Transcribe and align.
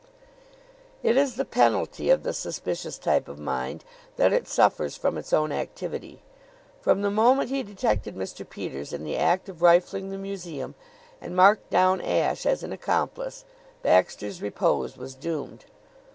It 1.03 1.15
is 1.15 1.35
the 1.35 1.45
penalty 1.45 2.09
of 2.09 2.23
the 2.23 2.33
suspicious 2.33 2.97
type 2.97 3.27
of 3.27 3.37
mind 3.37 3.83
that 4.15 4.33
it 4.33 4.47
suffers 4.47 4.97
from 4.97 5.15
its 5.15 5.31
own 5.31 5.51
activity. 5.51 6.23
From 6.81 7.03
the 7.03 7.11
moment 7.11 7.51
he 7.51 7.61
detected 7.61 8.15
Mr. 8.15 8.49
Peters 8.49 8.93
in 8.93 9.03
the 9.03 9.15
act 9.15 9.47
of 9.47 9.61
rifling 9.61 10.09
the 10.09 10.17
museum 10.17 10.73
and 11.21 11.35
marked 11.35 11.69
down 11.69 12.01
Ashe 12.01 12.47
as 12.47 12.63
an 12.63 12.71
accomplice, 12.73 13.45
Baxter's 13.83 14.41
repose 14.41 14.97
was 14.97 15.13
doomed. 15.13 15.65